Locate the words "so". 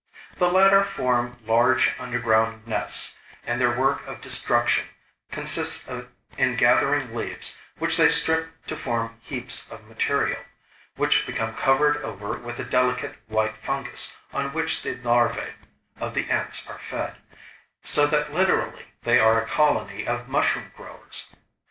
17.83-18.07